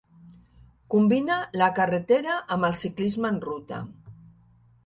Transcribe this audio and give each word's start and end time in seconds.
Combina 0.93 1.35
la 1.63 1.69
carretera 1.81 2.39
amb 2.57 2.69
el 2.71 2.81
ciclisme 2.85 3.33
en 3.35 3.39
ruta. 3.49 3.83